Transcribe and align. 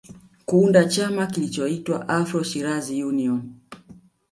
Kuunda 0.45 0.85
chama 0.89 1.27
kilichoitwa 1.27 2.09
Afro 2.09 2.43
Shirazi 2.43 3.03
Union 3.03 3.49